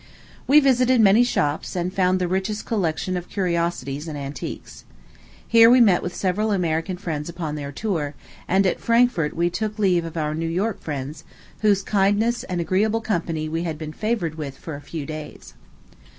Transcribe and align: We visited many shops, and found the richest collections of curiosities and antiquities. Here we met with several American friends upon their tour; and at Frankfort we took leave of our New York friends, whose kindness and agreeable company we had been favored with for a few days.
We 0.47 0.59
visited 0.59 0.99
many 0.99 1.23
shops, 1.23 1.75
and 1.75 1.93
found 1.93 2.17
the 2.17 2.27
richest 2.27 2.65
collections 2.65 3.15
of 3.17 3.29
curiosities 3.29 4.07
and 4.07 4.17
antiquities. 4.17 4.83
Here 5.47 5.69
we 5.69 5.79
met 5.79 6.01
with 6.01 6.15
several 6.15 6.51
American 6.51 6.97
friends 6.97 7.29
upon 7.29 7.53
their 7.53 7.71
tour; 7.71 8.15
and 8.47 8.65
at 8.65 8.79
Frankfort 8.79 9.35
we 9.35 9.51
took 9.51 9.77
leave 9.77 10.03
of 10.03 10.17
our 10.17 10.33
New 10.33 10.49
York 10.49 10.81
friends, 10.81 11.23
whose 11.59 11.83
kindness 11.83 12.43
and 12.45 12.59
agreeable 12.59 13.01
company 13.01 13.47
we 13.47 13.61
had 13.61 13.77
been 13.77 13.93
favored 13.93 14.39
with 14.39 14.57
for 14.57 14.73
a 14.73 14.81
few 14.81 15.05
days. 15.05 15.53